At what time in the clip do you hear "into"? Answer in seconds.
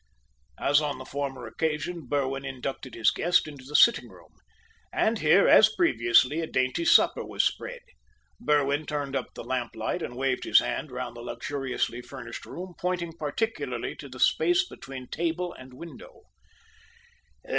3.47-3.63